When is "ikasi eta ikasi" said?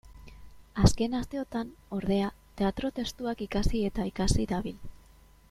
3.49-4.49